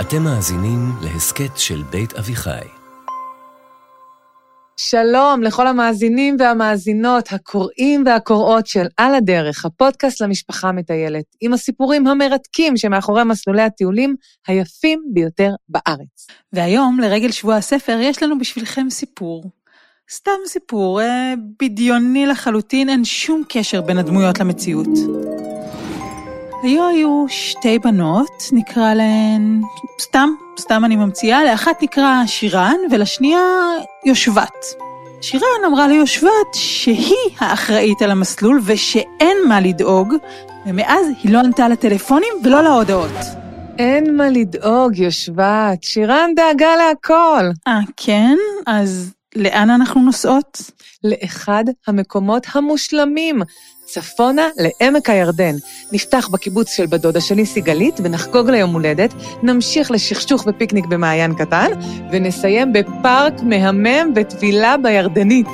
[0.00, 2.82] אתם מאזינים להסכת של בית אביחי.
[4.76, 12.76] שלום לכל המאזינים והמאזינות, הקוראים והקוראות של על הדרך, הפודקאסט למשפחה המטיילת, עם הסיפורים המרתקים
[12.76, 14.16] שמאחורי מסלולי הטיולים
[14.46, 16.26] היפים ביותר בארץ.
[16.52, 19.44] והיום, לרגל שבוע הספר, יש לנו בשבילכם סיפור.
[20.10, 24.88] סתם סיפור, אה, בדיוני לחלוטין, אין שום קשר בין הדמויות למציאות.
[26.62, 29.60] היו היו שתי בנות, נקרא להן,
[30.00, 33.40] סתם, סתם אני ממציאה, לאחת נקרא שירן ולשנייה
[34.06, 34.66] יושבת.
[35.20, 40.14] שירן אמרה ליושבת שהיא האחראית על המסלול ושאין מה לדאוג,
[40.66, 43.20] ומאז היא לא ענתה לטלפונים ולא להודעות.
[43.78, 47.50] אין מה לדאוג, יושבת, שירן דאגה להכל.
[47.68, 48.36] אה, כן?
[48.66, 50.70] אז לאן אנחנו נוסעות?
[51.04, 53.42] לאחד המקומות המושלמים,
[53.92, 55.54] צפונה לעמק הירדן.
[55.92, 61.70] נפתח בקיבוץ של בדודה שלי, סיגלית, ונחגוג ליום הולדת, נמשיך לשכשוך ופיקניק במעיין קטן,
[62.12, 65.48] ונסיים בפארק מהמם וטבילה בירדנית.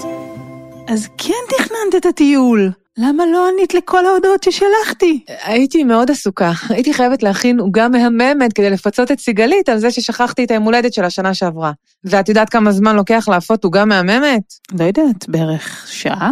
[0.88, 2.70] אז כן תכננת את הטיול.
[2.98, 5.24] למה לא ענית לכל ההודעות ששלחתי?
[5.42, 6.52] הייתי מאוד עסוקה.
[6.68, 10.92] הייתי חייבת להכין עוגה מהממת כדי לפצות את סיגלית על זה ששכחתי את היום הולדת
[10.92, 11.72] של השנה שעברה.
[12.04, 14.42] ואת יודעת כמה זמן לוקח לאפות עוגה מהממת?
[14.78, 16.30] לא יודעת, בערך שעה?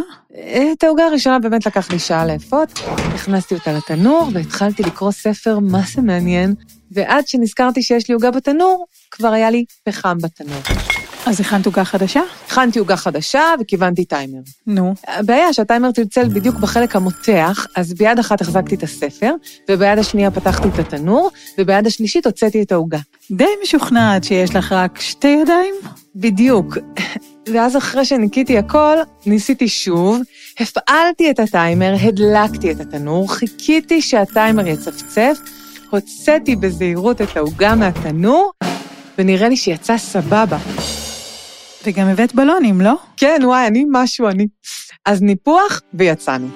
[0.73, 2.73] את העוגה הראשונה באמת לקח לי שעה לאפות,
[3.15, 6.55] הכנסתי אותה לתנור והתחלתי לקרוא ספר מה זה מעניין,
[6.91, 10.63] ועד שנזכרתי שיש לי עוגה בתנור, כבר היה לי פחם בתנור.
[11.27, 12.21] אז הכנת עוגה חדשה?
[12.47, 14.39] הכנתי עוגה חדשה וכיוונתי טיימר.
[14.67, 14.95] נו.
[15.09, 19.35] הבעיה שהטיימר צלצל בדיוק בחלק המותח, אז ביד אחת החזקתי את הספר,
[19.71, 22.99] וביד השנייה פתחתי את התנור, וביד השלישית הוצאתי את העוגה.
[23.31, 25.75] די משוכנעת שיש לך רק שתי ידיים?
[26.17, 26.79] בדיוק.
[27.53, 30.21] ואז אחרי שניקיתי הכל, ניסיתי שוב,
[30.61, 35.39] הפעלתי את הטיימר, הדלקתי את התנור, חיכיתי שהטיימר יצפצף,
[35.91, 38.53] הוצאתי בזהירות את העוגה מהתנור,
[39.19, 40.59] ונראה לי שיצא סבבה.
[41.87, 42.95] וגם הבאת בלונים, לא?
[43.17, 44.47] כן, וואי, אני משהו, אני.
[45.05, 46.49] אז ניפוח ויצאנו.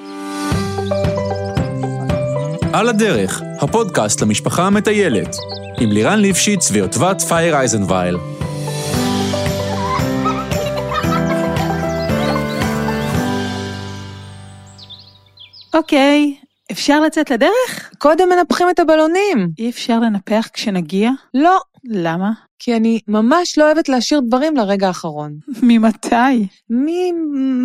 [2.73, 5.37] על הדרך, הפודקאסט למשפחה המטיילת,
[5.81, 8.17] עם לירן ליפשיץ ויוטבת פייר אייזנווייל.
[15.75, 16.37] אוקיי,
[16.73, 17.91] אפשר לצאת לדרך?
[17.99, 19.49] קודם מנפחים את הבלונים.
[19.59, 21.11] אי אפשר לנפח כשנגיע?
[21.35, 22.50] לא, למה?
[22.63, 25.33] כי אני ממש לא אוהבת להשאיר דברים לרגע האחרון.
[25.63, 26.47] ממתי?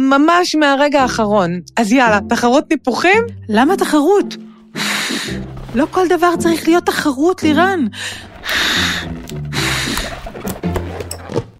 [0.10, 1.60] ממש מהרגע האחרון.
[1.78, 3.24] אז יאללה, תחרות ניפוחים?
[3.50, 4.36] למה תחרות?
[5.76, 7.86] לא כל דבר צריך להיות תחרות, לירן.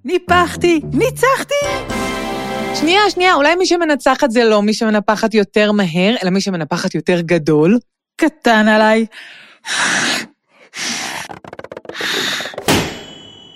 [0.06, 1.66] ניפחתי, ניצחתי!
[2.76, 7.22] שנייה, שנייה, אולי מי שמנצחת זה לא מי שמנפחת יותר מהר, אלא מי שמנפחת יותר
[7.22, 7.80] גדול?
[8.16, 9.06] קטן עליי.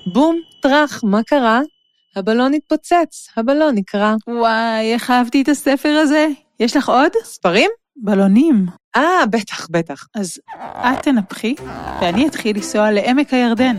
[0.05, 1.61] בום, טראח, מה קרה?
[2.15, 4.15] הבלון התפוצץ, הבלון נקרע.
[4.27, 6.27] וואי, איך אהבתי את הספר הזה.
[6.59, 7.11] יש לך עוד?
[7.23, 7.69] ספרים?
[7.95, 8.65] בלונים.
[8.95, 10.07] אה, בטח, בטח.
[10.15, 11.55] אז את תנפחי,
[12.01, 13.75] ואני אתחיל לנסוע לעמק הירדן,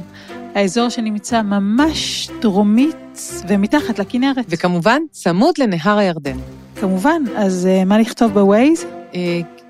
[0.54, 4.44] האזור שנמצא ממש דרומית ומתחת לכנרת.
[4.48, 6.36] וכמובן, צמוד לנהר הירדן.
[6.80, 8.84] כמובן, אז uh, מה לכתוב בווייז?
[9.12, 9.16] Uh,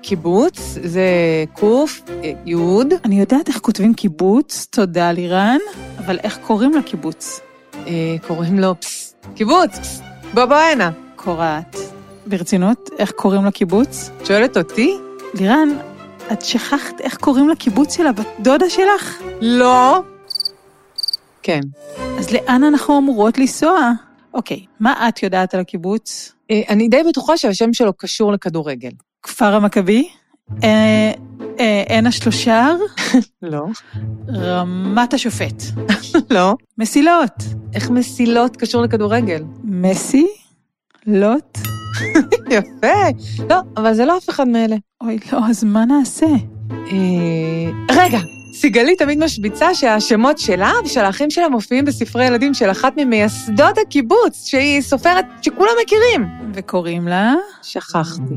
[0.01, 1.05] קיבוץ זה
[1.53, 2.11] קוף, uh,
[2.45, 2.93] יוד.
[3.05, 5.57] אני יודעת איך כותבים קיבוץ, תודה לירן,
[5.97, 7.39] אבל איך קוראים לקיבוץ?
[7.73, 7.87] Uh,
[8.27, 9.15] קוראים לו פס.
[9.35, 10.01] קיבוץ, פס.
[10.33, 10.91] בוא בוא הנה.
[11.15, 11.75] קורעת.
[12.25, 14.09] ברצינות, איך קוראים לקיבוץ?
[14.17, 14.93] את שואלת אותי?
[15.33, 15.69] לירן,
[16.31, 19.21] את שכחת איך קוראים לקיבוץ של הבת דודה שלך?
[19.41, 20.01] לא.
[21.43, 21.61] כן.
[22.19, 23.91] אז לאן אנחנו אמורות לנסוע?
[24.33, 26.33] אוקיי, מה את יודעת על הקיבוץ?
[26.51, 28.91] אה, אני די בטוחה שהשם שלו קשור לכדורגל.
[29.23, 30.09] כפר המכבי?
[30.63, 31.11] אה,
[31.59, 32.75] אה, עין השלושר?
[33.41, 33.65] לא.
[34.29, 35.63] רמת השופט?
[36.29, 36.55] לא.
[36.77, 37.43] מסילות?
[37.73, 39.43] איך מסילות קשור לכדורגל?
[39.63, 40.27] מסי?
[41.07, 41.57] לוט?
[42.55, 43.27] יפה.
[43.49, 44.75] לא, אבל זה לא אף אחד מאלה.
[45.01, 46.27] אוי, לא, אז מה נעשה?
[46.71, 48.19] אה, רגע,
[48.53, 54.45] סיגלית תמיד משביצה שהשמות שלה ושל האחים שלה מופיעים בספרי ילדים של אחת ממייסדות הקיבוץ,
[54.45, 56.27] שהיא סופרת שכולם מכירים.
[56.53, 57.33] וקוראים לה?
[57.63, 58.33] שכחתי.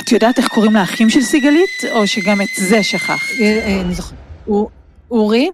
[0.00, 3.40] את יודעת איך קוראים לאחים של סיגלית, או שגם את זה שכחת?
[3.40, 4.18] אה, אה, אני זוכרת.
[5.10, 5.50] אורי,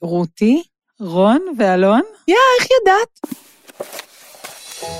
[0.00, 0.62] רותי.
[1.00, 2.02] רון ואלון?
[2.28, 3.38] יא, איך ידעת?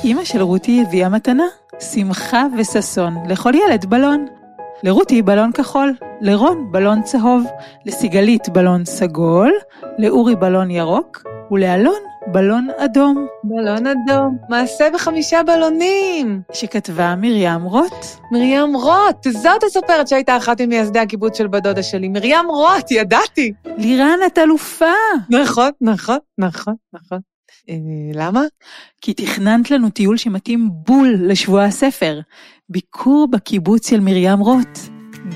[0.04, 1.44] אימא של רותי הביאה מתנה,
[1.80, 4.26] שמחה וששון, לכל ילד בלון.
[4.84, 7.44] לרותי בלון כחול, לרון בלון צהוב,
[7.86, 9.52] לסיגלית בלון סגול,
[9.98, 16.42] לאורי בלון ירוק, ולאלון בלון אדום, בלון אדום, מעשה בחמישה בלונים.
[16.52, 18.04] שכתבה מרים רוט.
[18.32, 22.08] מרים רוט, זאת הסופרת שהייתה אחת ממייסדי הקיבוץ של בת דודה שלי.
[22.08, 23.52] מרים רוט, ידעתי.
[23.76, 24.84] לירן, את אלופה!
[25.30, 27.33] נכון, נכון, נכון, נכון.
[27.70, 27.74] אה,
[28.14, 28.42] למה?
[29.00, 32.20] כי תכננת לנו טיול שמתאים בול לשבוע הספר.
[32.68, 34.78] ביקור בקיבוץ של מרים רוט.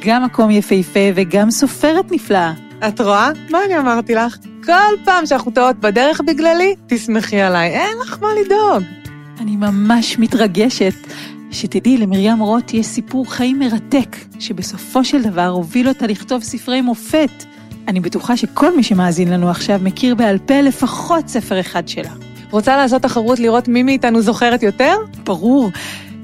[0.04, 2.52] גם מקום יפהפה וגם סופרת נפלאה.
[2.88, 3.30] את רואה?
[3.50, 4.36] מה אני אמרתי לך?
[4.64, 8.82] כל פעם שאנחנו טועות בדרך בגללי, תסמכי עליי, אין לך מה לדאוג.
[9.40, 10.94] אני ממש מתרגשת.
[11.50, 17.44] שתדעי, למרים רוט יש סיפור חיים מרתק, שבסופו של דבר הוביל אותה לכתוב ספרי מופת.
[17.88, 22.10] אני בטוחה שכל מי שמאזין לנו עכשיו מכיר בעל פה לפחות ספר אחד שלה.
[22.50, 24.94] רוצה לעשות תחרות לראות מי מאיתנו זוכרת יותר?
[25.24, 25.70] ברור.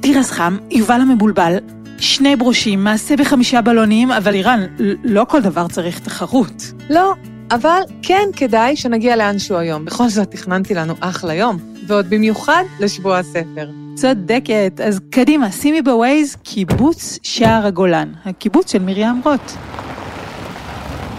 [0.01, 1.57] תירס חם, יובל המבולבל,
[1.99, 4.67] שני ברושים, מעשה בחמישה בלונים, אבל אירן,
[5.05, 6.73] לא כל דבר צריך תחרות.
[6.91, 7.15] לא,
[7.51, 9.85] אבל כן כדאי שנגיע לאנשהו היום.
[9.85, 13.71] בכל זאת, תכננתי לנו אחלה יום, ועוד במיוחד לשבוע הספר.
[13.95, 19.53] צודקת, אז קדימה, שימי בווייז קיבוץ שער הגולן, הקיבוץ של מרים רוט.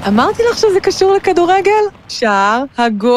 [0.08, 1.84] אמרתי לך שזה קשור לכדורגל?
[2.10, 3.16] שער הגולן!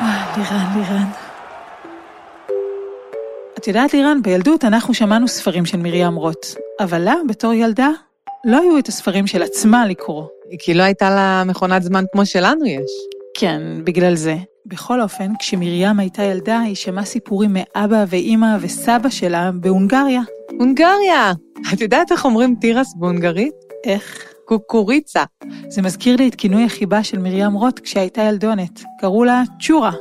[0.00, 1.08] אה, לירן, לירן.
[3.58, 6.46] את יודעת, לירן, בילדות אנחנו שמענו ספרים של מרים רוט,
[6.80, 7.88] אבל לה, בתור ילדה,
[8.44, 10.24] לא היו את הספרים של עצמה לקרוא.
[10.58, 12.90] כי לא הייתה לה מכונת זמן כמו שלנו יש.
[13.38, 14.36] כן, בגלל זה.
[14.66, 20.20] בכל אופן, כשמרים הייתה ילדה, היא שמעה סיפורים מאבא ואימא וסבא שלה בהונגריה.
[20.58, 21.32] הונגריה!
[21.72, 23.67] את יודעת איך אומרים תירס בהונגרית?
[23.84, 24.24] איך?
[24.44, 25.24] קוקוריצה.
[25.68, 28.82] זה מזכיר לי את כינוי החיבה של מרים רוט כשהייתה ילדונת.
[29.00, 29.92] קראו לה צ'ורה.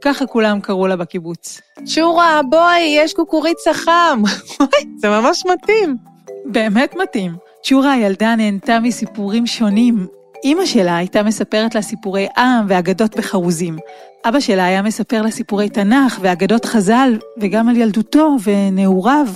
[0.00, 1.60] ככה כולם קראו לה בקיבוץ.
[1.84, 4.22] צ'ורה, בואי, יש קוקוריצה חם.
[5.00, 5.96] זה ממש מתאים.
[6.44, 7.32] באמת מתאים.
[7.62, 10.06] צ'ורה הילדה נהנתה מסיפורים שונים.
[10.44, 13.76] אימא שלה הייתה מספרת לה סיפורי עם ואגדות בחרוזים.
[14.24, 19.26] אבא שלה היה מספר לה סיפורי תנ"ך ואגדות חז"ל, וגם על ילדותו ונעוריו.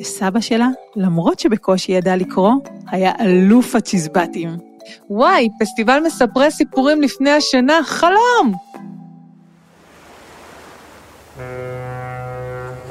[0.00, 2.52] וסבא שלה, למרות שבקושי ידע לקרוא,
[2.90, 4.56] היה אלוף הצ'יזבטים.
[5.10, 8.54] וואי, פסטיבל מספרי סיפורים לפני השינה, חלום!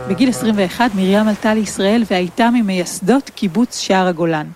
[0.10, 4.48] בגיל 21 מרים עלתה לישראל והייתה ממייסדות קיבוץ שער הגולן.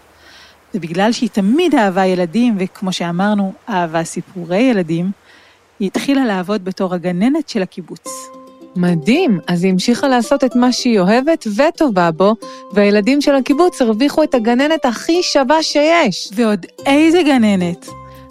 [0.75, 5.11] ובגלל שהיא תמיד אהבה ילדים, וכמו שאמרנו, אהבה סיפורי ילדים,
[5.79, 8.38] היא התחילה לעבוד בתור הגננת של הקיבוץ.
[8.79, 12.35] מדהים, אז היא המשיכה לעשות את מה שהיא אוהבת וטובה בו,
[12.73, 16.29] והילדים של הקיבוץ הרוויחו את הגננת הכי שווה שיש.
[16.35, 17.87] ועוד איזה גננת!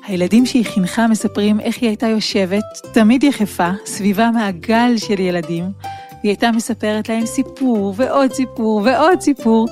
[0.07, 5.65] הילדים שהיא חינכה מספרים איך היא הייתה יושבת, תמיד יחפה, סביבה מעגל של ילדים,
[6.11, 9.69] והיא הייתה מספרת להם סיפור ועוד סיפור ועוד סיפור,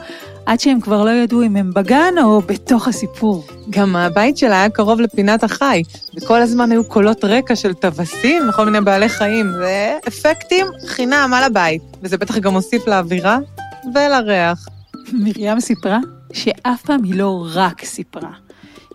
[0.46, 3.46] עד שהם כבר לא ידעו אם הם בגן או בתוך הסיפור.
[3.70, 5.82] גם הבית שלה היה קרוב לפינת החי,
[6.16, 9.52] וכל הזמן היו קולות רקע של טווסים וכל מיני בעלי חיים.
[9.52, 13.38] זה אפקטים חינם על הבית, וזה בטח גם מוסיף לאווירה
[13.94, 14.68] ולריח.
[15.12, 15.98] מרים סיפרה
[16.32, 18.45] שאף פעם היא לא רק סיפרה.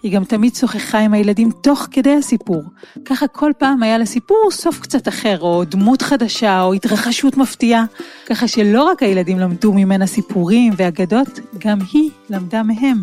[0.03, 2.63] היא גם תמיד שוחחה עם הילדים תוך כדי הסיפור.
[3.06, 7.86] ככה כל פעם היה לסיפור סוף קצת אחר, או דמות חדשה, או התרחשות מפתיעה.
[8.25, 13.01] ככה שלא רק הילדים למדו ממנה סיפורים ואגדות, גם היא למדה מהם.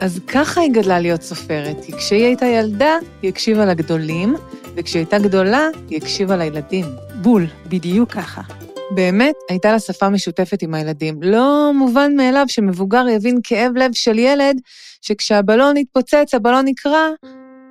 [0.00, 1.76] אז ככה היא גדלה להיות סופרת.
[1.84, 4.34] כי כשהיא הייתה ילדה, היא הקשיבה לגדולים,
[4.76, 6.84] וכשהיא הייתה גדולה, היא הקשיבה לילדים.
[7.14, 8.42] בול, בדיוק ככה.
[8.90, 11.22] באמת, הייתה לה שפה משותפת עם הילדים.
[11.22, 14.60] לא מובן מאליו שמבוגר יבין כאב לב של ילד,
[15.00, 17.08] שכשהבלון יתפוצץ, הבלון נקרע,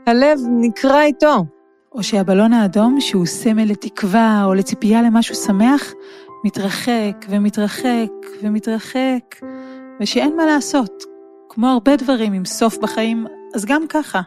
[0.07, 1.45] הלב נקרע איתו.
[1.91, 5.93] או שהבלון האדום, שהוא סמל לתקווה או לציפייה למשהו שמח,
[6.45, 8.11] מתרחק ומתרחק
[8.43, 9.35] ומתרחק,
[10.01, 11.03] ושאין מה לעשות.
[11.49, 14.21] כמו הרבה דברים עם סוף בחיים, אז גם ככה.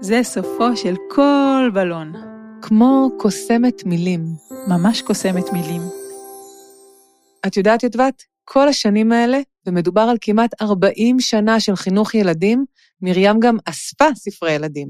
[0.00, 2.12] זה סופו של כל בלון.
[2.62, 4.24] כמו קוסמת מילים.
[4.68, 5.82] ממש קוסמת מילים.
[7.46, 12.64] את יודעת, ידבת, כל השנים האלה, ומדובר על כמעט 40 שנה של חינוך ילדים,
[13.02, 14.88] מרים גם אספה ספרי ילדים.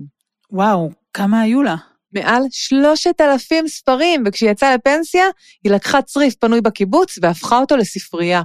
[0.50, 1.76] וואו, כמה היו לה?
[2.12, 5.24] מעל 3,000 ספרים, וכשהיא יצאה לפנסיה,
[5.64, 8.42] היא לקחה צריף פנוי בקיבוץ והפכה אותו לספרייה.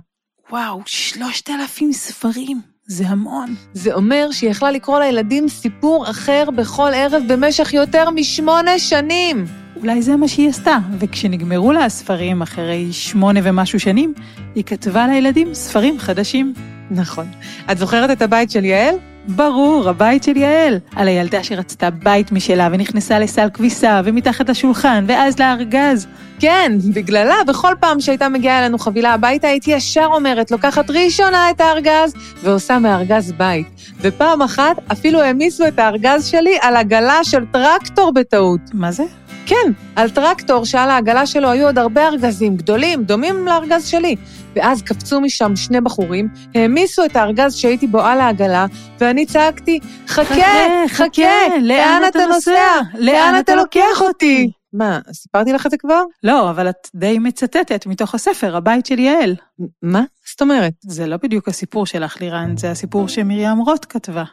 [0.50, 3.56] וואו, 3,000 ספרים, זה המון.
[3.74, 9.46] זה אומר שהיא יכלה לקרוא לילדים סיפור אחר בכל ערב במשך יותר משמונה שנים.
[9.76, 14.14] אולי זה מה שהיא עשתה, וכשנגמרו לה הספרים אחרי שמונה ומשהו שנים,
[14.56, 16.54] היא כתבה לילדים ספרים חדשים.
[16.92, 17.26] נכון.
[17.72, 18.96] את זוכרת את הבית של יעל?
[19.28, 20.80] ברור, הבית של יעל.
[20.96, 26.08] על הילדה שרצתה בית משלה ונכנסה לסל כביסה ומתחת לשולחן ואז לארגז.
[26.40, 31.62] כן, בגללה, בכל פעם שהייתה מגיעה אלינו חבילה הביתה, הייתי ישר אומרת, לוקחת ראשונה את
[31.62, 32.14] הארגז
[32.44, 33.68] ועושה מארגז בית.
[34.02, 38.62] ופעם אחת אפילו העמיסו את הארגז שלי על עגלה של טרקטור בטעות.
[38.74, 39.04] מה זה?
[39.46, 44.16] כן, על טרקטור שעל העגלה שלו היו עוד הרבה ארגזים גדולים, דומים לארגז שלי.
[44.58, 48.66] ואז קפצו משם שני בחורים, העמיסו את הארגז שהייתי בו על העגלה,
[49.00, 52.80] ואני צעקתי, חכה, חכה, לאן אתה נוסע?
[53.00, 54.52] לאן אתה לוקח אותי?
[54.74, 56.02] מה, סיפרתי לך את זה כבר?
[56.24, 59.36] לא, אבל את די מצטטת מתוך הספר, הבית של יעל.
[59.82, 60.04] מה?
[60.30, 60.74] זאת אומרת?
[60.82, 64.24] זה לא בדיוק הסיפור שלך, לירן, זה הסיפור שמרים רוט כתבה.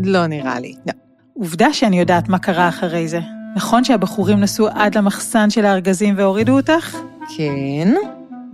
[0.00, 0.74] לא נראה לי.
[0.86, 0.92] לא.
[1.34, 3.20] עובדה שאני יודעת מה קרה אחרי זה.
[3.56, 6.96] נכון שהבחורים נסעו עד למחסן של הארגזים והורידו אותך?
[7.36, 7.94] כן,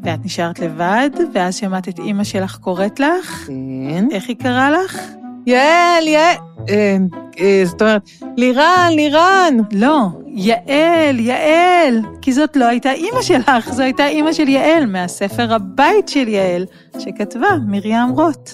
[0.03, 3.45] ואת נשארת לבד, ואז שמעת את אימא שלך קוראת לך?
[3.47, 4.05] כן.
[4.11, 5.01] איך היא קראה לך?
[5.47, 6.37] יעל, יעל,
[6.69, 6.97] אה,
[7.39, 8.03] אה, זאת אומרת,
[8.37, 9.57] לירן, לירן.
[9.73, 12.01] לא, יעל, יעל.
[12.23, 16.67] כי זאת לא הייתה אימא שלך, זו הייתה אימא של יעל, מהספר הבית של יעל,
[16.99, 18.51] שכתבה מרים רוט.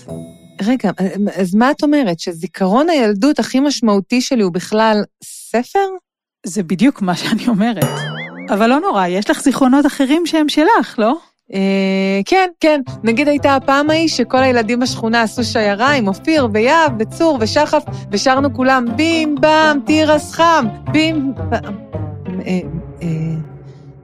[0.62, 0.90] רגע,
[1.36, 2.20] אז מה את אומרת?
[2.20, 5.86] שזיכרון הילדות הכי משמעותי שלי הוא בכלל ספר?
[6.46, 8.00] זה בדיוק מה שאני אומרת.
[8.50, 11.18] אבל לא נורא, יש לך זיכרונות אחרים שהם שלך, לא?
[11.54, 12.80] אה, כן, כן.
[13.04, 18.54] נגיד הייתה הפעם ההיא שכל הילדים בשכונה עשו שיירה עם אופיר ויהב וצור ושחף, ושרנו
[18.54, 21.74] כולם בים בם תירס חם, בים בם.
[22.46, 22.60] אה,
[23.02, 23.08] אה,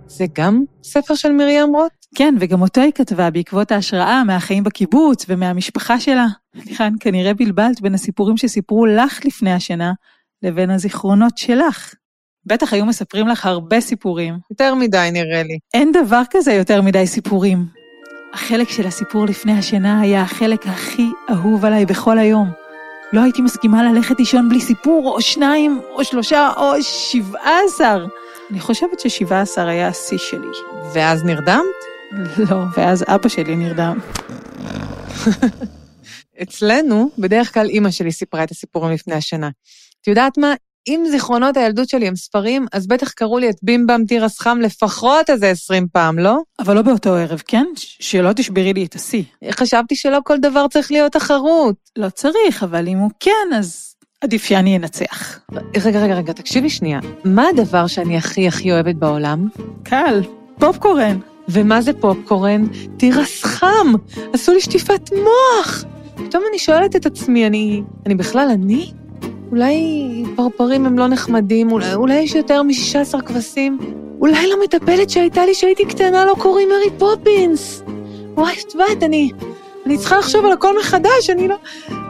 [0.06, 1.92] זה גם ספר של מרים רוט?
[2.14, 6.26] כן, וגם אותו היא כתבה בעקבות ההשראה מהחיים בקיבוץ ומהמשפחה שלה.
[6.54, 9.92] לירן, כנראה בלבלת בין הסיפורים שסיפרו לך לפני השינה
[10.42, 11.94] לבין הזיכרונות שלך.
[12.46, 14.38] בטח היו מספרים לך הרבה סיפורים.
[14.50, 15.58] יותר מדי נראה לי.
[15.74, 17.66] אין דבר כזה יותר מדי סיפורים.
[18.32, 22.50] החלק של הסיפור לפני השינה היה החלק הכי אהוב עליי בכל היום.
[23.12, 28.06] לא הייתי מסכימה ללכת לישון בלי סיפור, או שניים, או שלושה, או שבעה עשר.
[28.50, 30.48] אני חושבת ששבעה עשר היה השיא שלי.
[30.94, 31.64] ואז נרדמת?
[32.38, 33.98] לא, ואז אבא שלי נרדם.
[36.42, 39.50] אצלנו, בדרך כלל אימא שלי סיפרה את הסיפורים לפני השנה.
[40.02, 40.54] את יודעת מה?
[40.88, 45.30] אם זיכרונות הילדות שלי הם ספרים, אז בטח קראו לי את בימבם תירס חם לפחות
[45.30, 46.38] איזה עשרים פעם, לא?
[46.58, 47.66] אבל לא באותו ערב, כן?
[47.76, 49.22] שלא תשברי לי את השיא.
[49.50, 51.76] חשבתי שלא כל דבר צריך להיות תחרות.
[51.96, 55.40] לא צריך, אבל אם הוא כן, אז עדיף שאני אנצח.
[55.84, 57.00] רגע, רגע, רגע, תקשיבי שנייה.
[57.24, 59.48] מה הדבר שאני הכי הכי אוהבת בעולם?
[59.82, 60.22] קל,
[60.58, 61.18] פופקורן.
[61.48, 62.66] ומה זה פופקורן?
[62.96, 63.92] תירס חם!
[64.32, 65.84] עשו לי שטיפת מוח!
[66.16, 68.92] פתאום אני שואלת את עצמי, אני, אני בכלל אני?
[69.50, 73.78] אולי פרפרים הם לא נחמדים, אולי, אולי יש יותר מ-16 כבשים?
[74.20, 77.82] אולי למטפלת שהייתה לי כשהייתי קטנה לא קוראים מרי פופינס?
[78.34, 79.30] וואי, את יודעת, אני,
[79.86, 81.56] אני צריכה לחשוב על הכל מחדש, אני לא,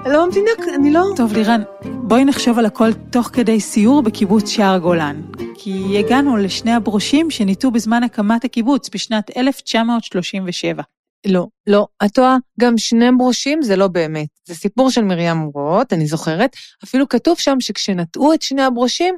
[0.06, 1.02] לא מבינה, אני לא...
[1.16, 5.20] טוב, לירן, בואי נחשוב על הכל תוך כדי סיור בקיבוץ שער גולן.
[5.54, 10.82] כי הגענו לשני הברושים שניטעו בזמן הקמת הקיבוץ בשנת 1937.
[11.26, 14.28] לא, לא, את טועה, גם שני ברושים זה לא באמת.
[14.48, 19.14] זה סיפור של מרים רוט, אני זוכרת, אפילו כתוב שם שכשנטעו את שני הברושים,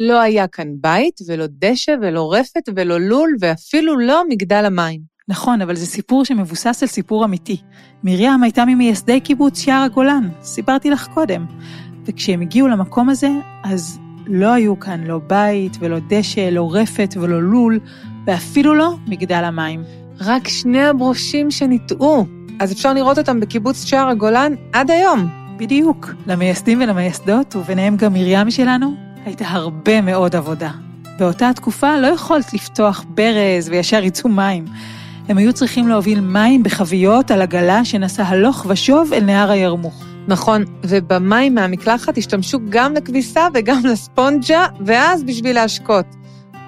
[0.00, 5.00] לא היה כאן בית, ולא דשא, ולא רפת, ולא לול, ואפילו לא מגדל המים.
[5.28, 7.56] נכון, אבל זה סיפור שמבוסס על סיפור אמיתי.
[8.04, 11.46] מרים הייתה ממייסדי קיבוץ שער הגולן, סיפרתי לך קודם.
[12.06, 13.30] וכשהם הגיעו למקום הזה,
[13.64, 17.80] אז לא היו כאן לא בית, ולא דשא, לא רפת ולא לול,
[18.26, 19.84] ואפילו לא מגדל המים.
[20.20, 22.26] רק שני הברושים שניטעו.
[22.58, 25.28] אז אפשר לראות אותם בקיבוץ שער הגולן עד היום.
[25.56, 26.10] בדיוק.
[26.26, 30.70] למייסדים ולמייסדות, וביניהם גם מרים שלנו, הייתה הרבה מאוד עבודה.
[31.18, 34.64] באותה התקופה לא יכולת לפתוח ברז וישר יצאו מים.
[35.28, 40.04] הם היו צריכים להוביל מים בחביות על עגלה שנסע הלוך ושוב אל נהר הירמוך.
[40.28, 46.19] נכון, ובמים מהמקלחת השתמשו גם לכביסה וגם לספונג'ה, ואז בשביל להשקות.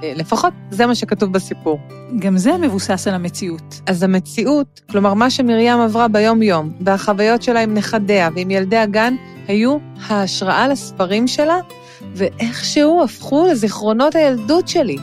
[0.03, 1.79] לפחות זה מה שכתוב בסיפור.
[2.19, 3.81] גם זה מבוסס על המציאות.
[3.87, 9.15] אז המציאות, כלומר מה שמרים עברה ביום-יום, והחוויות שלה עם נכדיה ועם ילדי הגן,
[9.49, 11.59] היו ההשראה לספרים שלה,
[12.15, 14.97] ואיכשהו הפכו לזיכרונות הילדות שלי.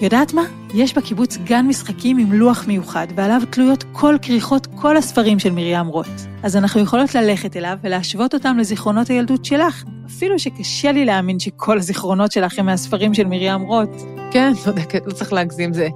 [0.00, 0.42] יודעת מה?
[0.74, 5.86] יש בקיבוץ גן משחקים עם לוח מיוחד, ועליו תלויות כל כריכות כל הספרים של מרים
[5.86, 6.06] רוט.
[6.42, 11.78] אז אנחנו יכולות ללכת אליו ולהשוות אותם לזיכרונות הילדות שלך, אפילו שקשה לי להאמין שכל
[11.78, 14.15] הזיכרונות שלך הם מהספרים של מרים רוט.
[14.30, 15.88] כן, צודקת, לא צריך להגזים זה.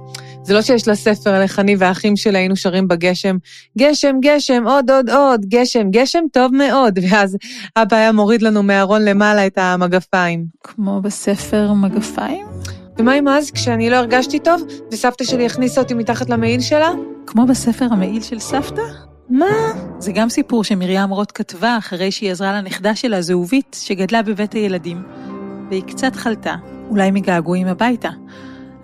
[0.43, 3.37] זה לא שיש לה ספר על איך אני והאחים שלה היינו שרים בגשם,
[3.77, 7.37] גשם, גשם, עוד, עוד, עוד, גשם, גשם טוב מאוד, ואז
[7.75, 10.45] אבא היה מוריד לנו מהארון למעלה את המגפיים.
[10.63, 12.45] כמו בספר מגפיים?
[12.97, 14.61] ומה עם אז, כשאני לא הרגשתי טוב,
[14.91, 16.89] וסבתא שלי הכניסה אותי מתחת למעיל שלה?
[17.27, 18.81] כמו בספר המעיל של סבתא?
[19.29, 19.73] מה?
[19.99, 25.03] זה גם סיפור שמרים רוט כתבה אחרי שהיא עזרה לנכדה שלה, זהובית, שגדלה בבית הילדים,
[25.71, 26.55] והיא קצת חלתה,
[26.89, 28.09] אולי מגעגועים הביתה.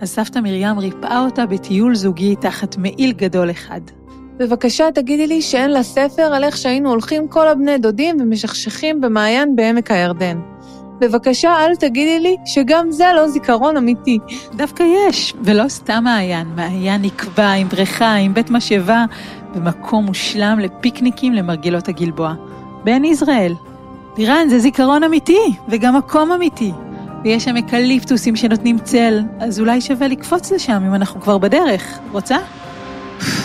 [0.01, 3.81] אז סבתא מרים ריפאה אותה בטיול זוגי תחת מעיל גדול אחד.
[4.37, 9.55] בבקשה תגידי לי שאין לה ספר על איך שהיינו הולכים כל הבני דודים ומשכשכים במעיין
[9.55, 10.39] בעמק הירדן.
[10.99, 14.19] בבקשה, אל תגידי לי שגם זה לא זיכרון אמיתי.
[14.55, 16.47] דווקא יש, ולא סתם מעיין.
[16.55, 19.05] מעיין נקבע עם בריכה, עם בית משאבה,
[19.55, 22.33] במקום מושלם לפיקניקים למרגילות הגלבוע.
[22.83, 23.53] בעין יזרעאל.
[24.17, 26.71] לירן, זה זיכרון אמיתי, וגם מקום אמיתי.
[27.23, 31.99] ויש שם אקליפטוסים שנותנים צל, אז אולי שווה לקפוץ לשם אם אנחנו כבר בדרך.
[32.11, 32.37] רוצה?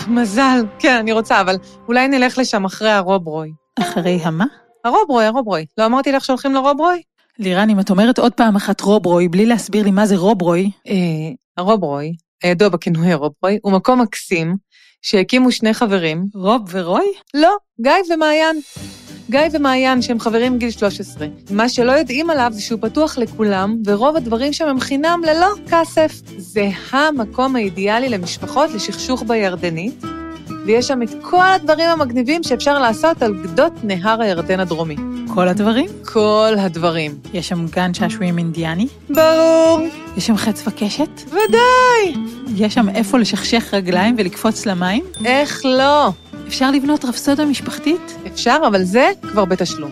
[0.07, 0.65] מזל.
[0.79, 1.55] כן, אני רוצה, אבל
[1.87, 3.51] אולי נלך לשם אחרי הרוברוי.
[3.79, 4.45] אחרי המה?
[4.85, 5.65] הרוברוי, הרוברוי.
[5.77, 7.01] לא אמרתי לך שהולכים לרוברוי?
[7.39, 10.93] לירן, אם את אומרת עוד פעם אחת רוברוי, בלי להסביר לי מה זה רוברוי, אה,
[11.57, 12.13] הרוברוי,
[12.43, 14.55] הידוע בכינוי הרוברוי, הוא מקום מקסים
[15.01, 16.25] שהקימו שני חברים.
[16.35, 17.05] רוב ורוי?
[17.33, 18.59] לא, גיא ומעיין.
[19.29, 21.27] גיא ומעיין, שהם חברים מגיל 13.
[21.49, 26.21] מה שלא יודעים עליו זה שהוא פתוח לכולם, ורוב הדברים שם הם חינם ללא כסף.
[26.37, 30.03] זה המקום האידיאלי למשפחות לשכשוך בירדנית,
[30.65, 34.95] ויש שם את כל הדברים המגניבים שאפשר לעשות על גדות נהר הירדן הדרומי.
[35.33, 35.89] כל הדברים?
[36.05, 37.11] כל הדברים.
[37.33, 38.87] יש שם גן שעשועים אינדיאני?
[39.09, 39.79] ברור.
[40.17, 41.21] יש שם חץ וקשת?
[41.27, 42.23] ודאי.
[42.55, 45.03] יש שם איפה לשכשך רגליים ולקפוץ למים?
[45.25, 46.11] איך לא?
[46.47, 48.01] אפשר לבנות רפסודה משפחתית?
[48.27, 49.91] אפשר, אבל זה כבר בתשלום.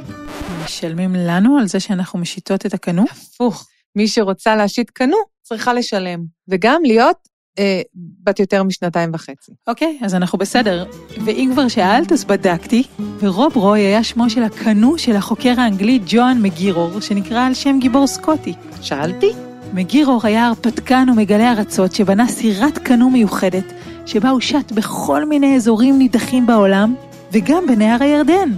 [0.66, 3.06] משלמים לנו על זה שאנחנו משיטות את הקנו?
[3.12, 6.20] הפוך, מי שרוצה להשית קנו, צריכה לשלם.
[6.48, 7.18] וגם להיות
[7.60, 7.82] אה,
[8.24, 9.52] בת יותר משנתיים וחצי.
[9.68, 10.86] אוקיי, אז אנחנו בסדר.
[11.26, 12.84] ואם כבר שאלת, אז בדקתי,
[13.20, 18.08] ורוב רוי היה שמו של הקנו של החוקר האנגלי ג'ואן מגירור, שנקרא על שם גיבור
[18.08, 18.54] סקוטי.
[18.82, 19.32] שאלתי?
[19.74, 23.74] מגירור היה הרפתקן ומגלה ארצות שבנה סירת קנו מיוחדת,
[24.12, 24.42] שבה הוא
[24.72, 26.96] בכל מיני אזורים נידחים בעולם,
[27.32, 28.50] וגם בנהר הירדן.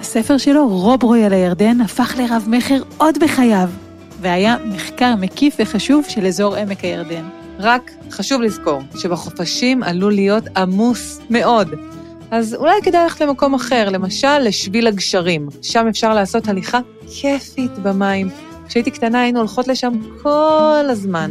[0.00, 3.68] הספר שלו, רוב על הירדן, הפך לרב מכר עוד בחייו,
[4.20, 7.24] והיה מחקר מקיף וחשוב של אזור עמק הירדן.
[7.58, 11.68] רק חשוב לזכור שבחופשים עלול להיות עמוס מאוד.
[12.30, 15.48] אז אולי כדאי ללכת למקום אחר, למשל לשביל הגשרים.
[15.62, 16.80] שם אפשר לעשות הליכה
[17.20, 18.28] כיפית במים.
[18.68, 21.30] כשהייתי קטנה היינו הולכות לשם כל הזמן.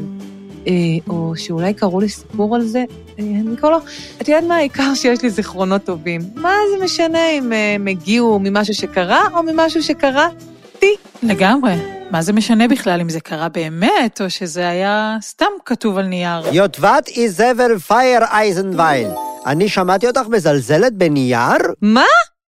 [0.68, 0.74] אה,
[1.08, 2.84] או שאולי קראו לי סיפור על זה,
[3.20, 3.80] אה, אני כבר לא...
[4.22, 4.56] את יודעת מה?
[4.56, 6.22] העיקר שיש לי זיכרונות טובים.
[6.36, 10.96] מה זה משנה אם אה, הם הגיעו ממשהו שקרה או ממשהו שקראתי?
[11.24, 11.74] לגמרי.
[12.12, 16.42] מה זה משנה בכלל אם זה קרה באמת, או שזה היה סתם כתוב על נייר?
[16.52, 19.08] יוטבת איזבל פייר אייזנווייל.
[19.46, 21.58] אני שמעתי אותך מזלזלת בנייר?
[21.82, 22.06] מה?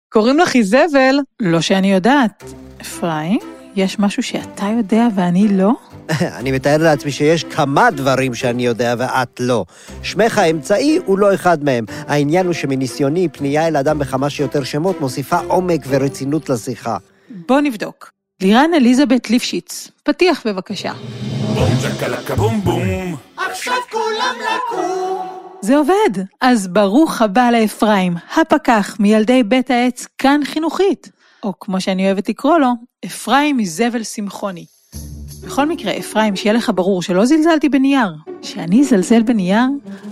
[0.09, 1.19] קוראים לך איזבל?
[1.39, 2.43] לא שאני יודעת.
[2.81, 3.39] אפרים,
[3.75, 5.71] יש משהו שאתה יודע ואני לא?
[6.39, 9.65] אני מתאר לעצמי שיש כמה דברים שאני יודע ואת לא.
[10.03, 11.85] שמך האמצעי הוא לא אחד מהם.
[12.07, 16.97] העניין הוא שמניסיוני, פנייה אל אדם בכמה שיותר שמות מוסיפה עומק ורצינות לשיחה.
[17.29, 18.11] בוא נבדוק.
[18.41, 20.93] לירן אליזבת ליפשיץ, פתיח בבקשה.
[21.53, 23.15] בום צ'קלקה בום בום.
[23.37, 25.27] עכשיו כולם לקום.
[25.61, 26.23] זה עובד.
[26.41, 31.09] אז ברוך הבא לאפרים, הפקח מילדי בית העץ כאן חינוכית.
[31.43, 32.69] או כמו שאני אוהבת לקרוא לו,
[33.05, 34.65] אפרים מזבל שמחוני.
[35.49, 38.07] בכל מקרה, אפרים, שיהיה לך ברור שלא זלזלתי בנייר.
[38.41, 39.63] כשאני אזלזל בנייר,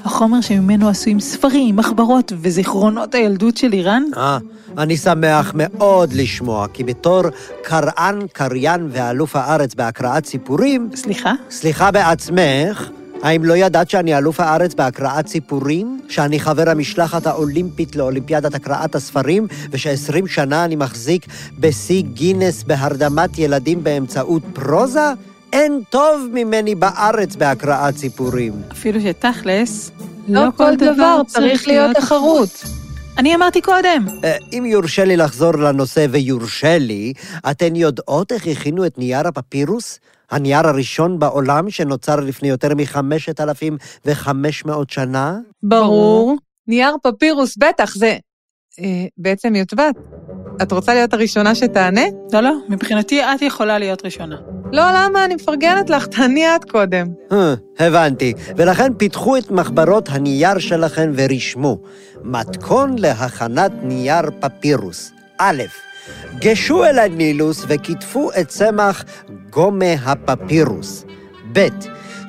[0.05, 4.03] החומר שממנו עשויים ספרים, מחברות וזיכרונות הילדות של איראן...
[4.17, 4.37] אה,
[4.77, 7.21] אני שמח מאוד לשמוע, כי בתור
[7.63, 10.89] קראן, קריין ואלוף הארץ בהקראת סיפורים...
[10.95, 11.33] סליחה?
[11.49, 12.89] סליחה בעצמך.
[13.23, 15.99] האם לא ידעת שאני אלוף הארץ בהקראת סיפורים?
[16.09, 21.25] שאני חבר המשלחת האולימפית לאולימפיאדת הקראת הספרים, וש-20 שנה אני מחזיק
[21.59, 25.13] בשיא גינס בהרדמת ילדים באמצעות פרוזה?
[25.53, 28.53] אין טוב ממני בארץ בהקראת סיפורים.
[28.71, 29.91] אפילו שתכלס,
[30.27, 32.63] לא, לא כל דבר צריך להיות תחרות.
[33.17, 34.05] אני אמרתי קודם.
[34.23, 37.13] אה, אם יורשה לי לחזור לנושא ויורשה לי,
[37.51, 39.99] אתן יודעות איך הכינו את נייר הפפירוס?
[40.31, 45.37] הנייר הראשון בעולם שנוצר לפני יותר מ-5,500 שנה?
[45.63, 46.35] ברור.
[46.67, 48.17] נייר פפירוס, בטח, זה...
[48.81, 49.95] אה, בעצם יוטבט.
[50.61, 52.01] את רוצה להיות הראשונה שתענה?
[52.33, 54.35] לא, לא, מבחינתי את יכולה להיות ראשונה.
[54.71, 55.25] לא, למה?
[55.25, 57.07] אני מפרגנת לך, תעני את קודם.
[57.31, 58.33] אה, הבנתי.
[58.57, 61.77] ולכן פיתחו את מחברות הנייר שלכם ורשמו.
[62.23, 65.11] מתכון להכנת נייר פפירוס.
[65.37, 65.63] א',
[66.39, 69.03] גשו אל הנילוס וכתפו את צמח
[69.49, 71.05] גומה הפפירוס.
[71.53, 71.67] ב.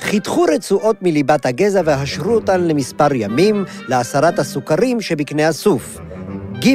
[0.01, 5.99] חיתכו רצועות מליבת הגזע והשרו אותן למספר ימים לעשרת הסוכרים שבקנה הסוף.
[6.65, 6.75] ג.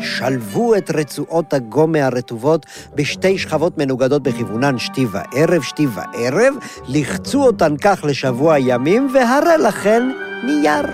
[0.00, 6.54] שלבו את רצועות הגומה הרטובות בשתי שכבות מנוגדות בכיוונן שתי וערב, שתי וערב,
[6.88, 10.02] לחצו אותן כך לשבוע ימים, והרי לכן
[10.44, 10.86] נייר.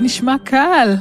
[0.00, 0.94] נשמע קל,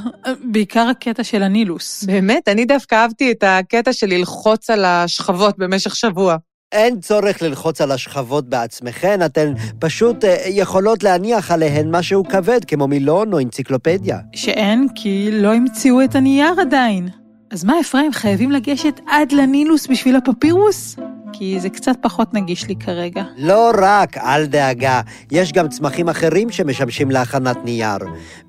[0.44, 2.04] בעיקר הקטע של הנילוס.
[2.04, 6.38] באמת, אני דווקא אהבתי את הקטע של ללחוץ על השכבות במשך שבוע.
[6.72, 12.88] אין צורך ללחוץ על השכבות בעצמכן, אתן פשוט אה, יכולות להניח עליהן משהו כבד, כמו
[12.88, 14.20] מילון או אנציקלופדיה.
[14.34, 17.10] שאין, כי לא המציאו את הנייר עדיין.
[17.52, 20.96] אז מה, אפרים, חייבים לגשת עד לנילוס בשביל הפפירוס?
[21.38, 23.24] כי זה קצת פחות נגיש לי כרגע.
[23.38, 27.98] לא רק, אל דאגה, יש גם צמחים אחרים שמשמשים להכנת נייר.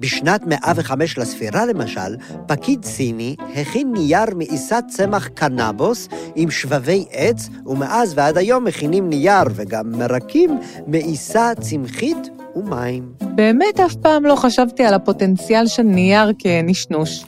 [0.01, 8.13] בשנת 105 לספירה, למשל, פקיד סיני הכין נייר מעיסת צמח קנבוס עם שבבי עץ, ומאז
[8.17, 13.13] ועד היום מכינים נייר וגם מרקים מעיסה צמחית ומים.
[13.21, 17.25] באמת אף פעם לא חשבתי על הפוטנציאל של נייר כנשנוש.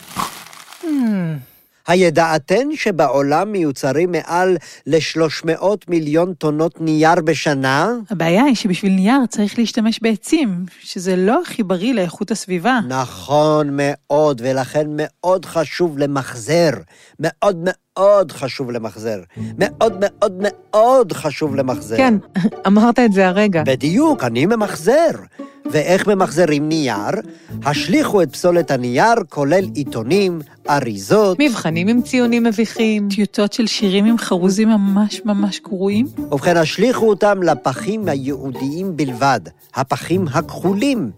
[1.88, 7.92] הידעתן שבעולם מיוצרים מעל ל-300 מיליון טונות נייר בשנה?
[8.11, 12.79] הבעיה היא שבשביל נייר צריך להשתמש בעצים, שזה לא הכי בריא לאיכות הסביבה.
[12.88, 16.70] נכון מאוד, ולכן מאוד חשוב למחזר.
[17.20, 17.74] מאוד מאוד
[18.32, 19.20] חשוב למחזר.
[19.58, 21.96] מאוד מאוד מאוד חשוב למחזר.
[21.96, 22.14] כן,
[22.66, 23.62] אמרת את זה הרגע.
[23.66, 25.11] בדיוק, אני ממחזר.
[25.70, 27.11] ואיך ממחזרים נייר?
[27.64, 31.37] השליכו את פסולת הנייר, כולל עיתונים, אריזות.
[31.40, 33.08] מבחנים עם ציונים מביכים.
[33.08, 36.06] טיוטות של שירים עם חרוזים ממש ממש גרועים.
[36.30, 39.40] ובכן, השליכו אותם לפחים הייעודיים בלבד,
[39.74, 41.11] הפחים הכחולים.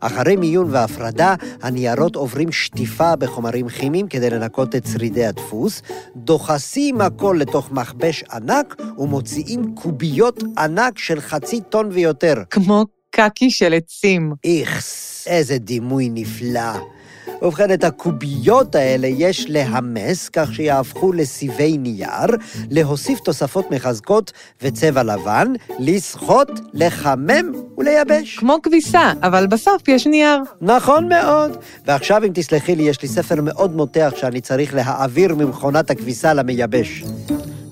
[0.00, 5.82] אחרי מיון והפרדה, הניירות עוברים שטיפה בחומרים כימיים כדי לנקות את שרידי הדפוס,
[6.28, 12.34] דוחסים הכל לתוך מכבש ענק ומוציאים קוביות ענק של חצי טון ויותר.
[12.50, 14.32] כמו קקי של עצים.
[14.44, 16.97] איכס, איזה דימוי נפלא.
[17.42, 22.26] ובכן, את הקוביות האלה יש להמס כך שיהפכו לסיבי נייר,
[22.70, 28.38] להוסיף תוספות מחזקות וצבע לבן, לסחוט, לחמם ולייבש.
[28.38, 30.42] כמו כביסה, אבל בסוף יש נייר.
[30.60, 31.56] נכון מאוד.
[31.86, 37.04] ועכשיו, אם תסלחי לי, יש לי ספר מאוד מותח שאני צריך להעביר ממכונת הכביסה למייבש.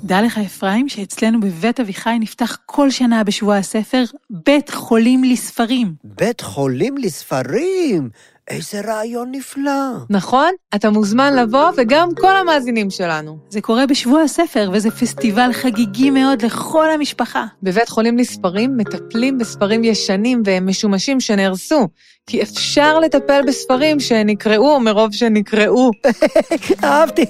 [0.05, 5.95] דע לך, אפרים, שאצלנו בבית אביחי נפתח כל שנה בשבוע הספר בית חולים לספרים.
[6.05, 8.11] בית חולים לספרים!
[8.51, 9.93] איזה רעיון נפלא.
[10.11, 10.51] נכון?
[10.75, 13.39] אתה מוזמן לבוא, וגם כל המאזינים שלנו.
[13.49, 17.45] זה קורה בשבוע הספר, וזה פסטיבל חגיגי מאוד לכל המשפחה.
[17.63, 21.89] בבית חולים לספרים מטפלים בספרים ישנים ומשומשים שנהרסו,
[22.27, 25.91] כי אפשר לטפל בספרים שנקראו מרוב שנקראו.
[26.85, 27.25] אהבתי,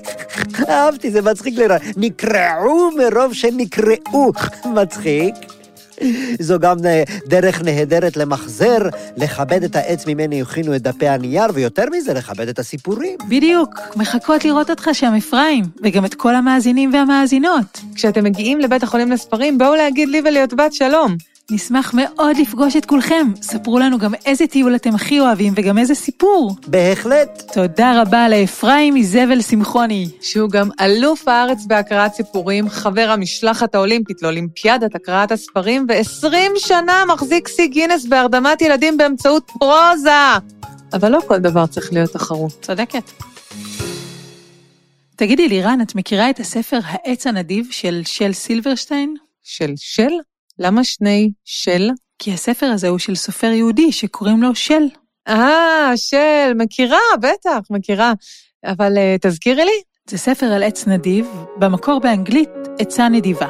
[0.69, 1.83] אהבתי, זה מצחיק לראות.
[1.97, 4.33] נקרעו מרוב שנקראו.
[4.75, 5.35] מצחיק.
[6.41, 8.79] זו גם אה, דרך נהדרת למחזר,
[9.17, 13.19] לכבד את העץ ממני הכינו את דפי הנייר, ויותר מזה, לכבד את הסיפורים.
[13.29, 17.81] בדיוק, מחכות לראות אותך שם, אפרים, וגם את כל המאזינים והמאזינות.
[17.95, 21.17] כשאתם מגיעים לבית החולים לספרים, בואו להגיד לי וליוטבת שלום.
[21.51, 23.27] נשמח מאוד לפגוש את כולכם.
[23.43, 26.57] ספרו לנו גם איזה טיול אתם הכי אוהבים וגם איזה סיפור.
[26.67, 27.43] בהחלט.
[27.55, 30.09] תודה רבה לאפרים מזבל שמחוני.
[30.21, 37.49] שהוא גם אלוף הארץ בהקראת סיפורים, חבר המשלחת האולימפית לאולימפיאדת הקראת הספרים, ו-20 שנה מחזיק
[37.49, 40.11] שיא גינס בהרדמת ילדים באמצעות פרוזה.
[40.93, 42.53] אבל לא כל דבר צריך להיות תחרות.
[42.63, 43.11] צודקת.
[45.17, 49.15] תגידי, לירן, את מכירה את הספר העץ הנדיב של של סילברשטיין?
[49.43, 50.13] של של?
[50.59, 51.91] למה שני של?
[52.19, 54.83] כי הספר הזה הוא של סופר יהודי שקוראים לו של.
[55.29, 58.13] אה, של, מכירה, בטח, מכירה.
[58.67, 59.83] אבל uh, תזכירי לי.
[60.11, 63.49] זה ספר על עץ נדיב, במקור באנגלית עצה נדיבה.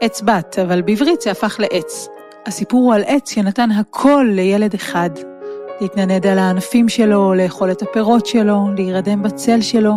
[0.00, 2.08] עץ בת, אבל בעברית זה הפך לעץ.
[2.46, 5.10] הסיפור הוא על עץ שנתן הכל לילד אחד.
[5.80, 9.92] להתנדנד על הענפים שלו, לאכול את הפירות שלו, להירדם בצל שלו,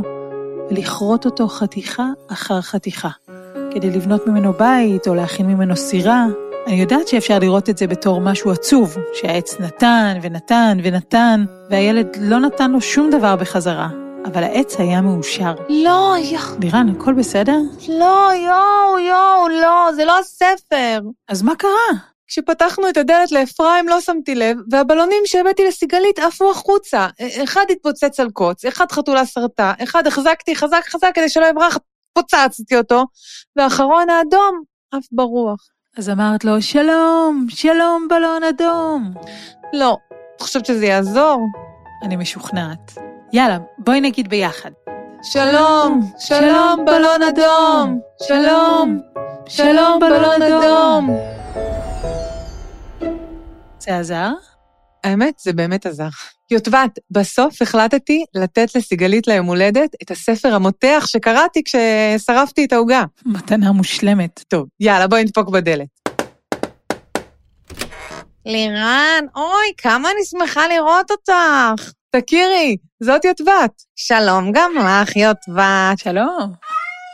[0.69, 3.09] ולכרות אותו חתיכה אחר חתיכה.
[3.73, 6.25] כדי לבנות ממנו בית או להכין ממנו סירה.
[6.67, 12.39] אני יודעת שאפשר לראות את זה בתור משהו עצוב, שהעץ נתן ונתן ונתן, והילד לא
[12.39, 13.89] נתן לו שום דבר בחזרה.
[14.25, 15.53] אבל העץ היה מאושר.
[15.69, 16.59] לא, יואו.
[16.61, 17.57] לירן, הכל בסדר?
[17.87, 20.99] לא, יואו, יואו, לא, זה לא הספר.
[21.27, 21.99] אז מה קרה?
[22.27, 27.07] כשפתחנו את הדלת לאפרים לא שמתי לב, והבלונים שהבאתי לסיגלית עפו החוצה.
[27.43, 31.77] אחד התפוצץ על קוץ, אחד חתולה סרטה, אחד החזקתי חזק חזק כדי שלא יברח,
[32.13, 33.05] פוצצתי אותו,
[33.55, 35.59] ואחרון האדום עף ברוח.
[35.97, 39.13] אז אמרת לו, שלום, שלום בלון אדום.
[39.73, 39.97] לא,
[40.35, 41.47] את חושבת שזה יעזור?
[42.03, 42.97] אני משוכנעת.
[43.33, 44.71] יאללה, בואי נגיד ביחד.
[45.23, 48.99] שלום, שלום בלון אדום, שלום,
[49.47, 51.09] שלום בלון אדום.
[53.79, 54.31] זה עזר?
[55.03, 56.07] האמת, זה באמת עזר.
[56.53, 63.03] יוטבת, בסוף החלטתי לתת לסיגלית ליום הולדת את הספר המותח שקראתי כששרפתי את העוגה.
[63.25, 64.43] מתנה מושלמת.
[64.47, 65.87] טוב, יאללה, בואי נדפוק בדלת.
[68.45, 71.91] לירן, אוי, כמה אני שמחה לראות אותך.
[72.15, 73.71] תכירי, זאת יוטבת.
[73.95, 75.97] שלום גם לך, יוטבת.
[75.97, 76.53] שלום.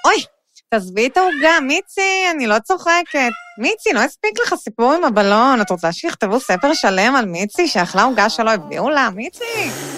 [0.06, 0.24] אוי,
[0.72, 3.32] תעזבי את העוגה, מיצי, אני לא צוחקת.
[3.58, 5.62] מיצי, לא הספיק לך סיפור עם הבלון.
[5.62, 9.10] את רוצה שיכתבו ספר שלם על מיצי שאכלה עוגה שלא הביאו לה?
[9.16, 9.44] מיצי,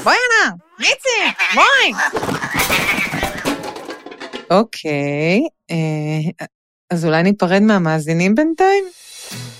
[0.03, 1.93] בואי הנה, מיצי, בואי.
[4.51, 6.47] אוקיי, אה,
[6.89, 8.83] אז אולי ניפרד מהמאזינים בינתיים?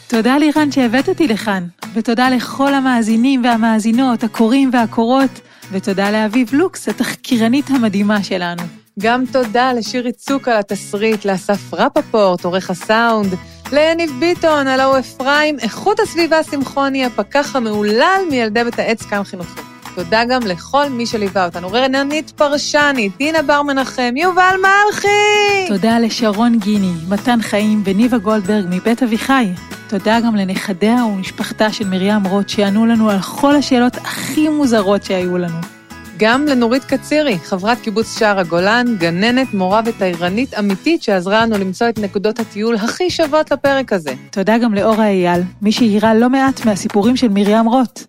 [0.08, 7.70] תודה לירן שהבאת אותי לכאן, ותודה לכל המאזינים והמאזינות, הקוראים והקוראות, ותודה לאביב לוקס, התחקירנית
[7.70, 8.81] המדהימה שלנו.
[9.00, 13.36] גם תודה לשירי צוק על התסריט, לאסף רפפורט, עורך הסאונד,
[13.72, 19.62] ליניב ביטון, הלו אפרים, איכות הסביבה שמחוני, הפקח המהולל מילדי בית העץ כאן חינוכי.
[19.96, 25.68] תודה גם לכל מי שליווה אותנו, רננית פרשני, דינה בר מנחם, יובל מלכי!
[25.68, 29.48] תודה לשרון גיני, מתן חיים וניבה גולדברג מבית אביחי.
[29.88, 35.38] תודה גם לנכדיה ומשפחתה של מרים רוט, שענו לנו על כל השאלות הכי מוזרות שהיו
[35.38, 35.81] לנו.
[36.22, 42.00] גם לנורית קצירי, חברת קיבוץ שער הגולן, גננת, מורה ותיירנית אמיתית שעזרה לנו למצוא את
[42.00, 44.14] נקודות הטיול הכי שוות לפרק הזה.
[44.32, 48.00] תודה גם לאורה אייל, מי שהעירה לא מעט מהסיפורים של מרים רוט.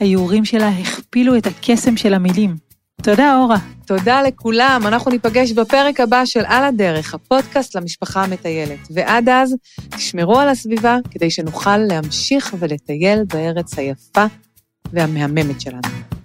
[0.00, 2.56] האיורים שלה הכפילו את הקסם של המילים.
[3.02, 3.58] תודה, אורה.
[3.86, 8.78] תודה לכולם, אנחנו ניפגש בפרק הבא של על הדרך, הפודקאסט למשפחה המטיילת.
[8.90, 9.56] ועד אז,
[9.90, 14.26] תשמרו על הסביבה כדי שנוכל להמשיך ולטייל בארץ היפה
[14.92, 16.15] והמהממת שלנו.